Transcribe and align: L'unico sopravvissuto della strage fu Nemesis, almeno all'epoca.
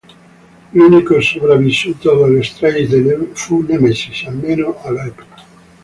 L'unico 0.71 1.21
sopravvissuto 1.21 2.25
della 2.25 2.41
strage 2.41 3.29
fu 3.33 3.61
Nemesis, 3.61 4.23
almeno 4.25 4.81
all'epoca. 4.81 5.43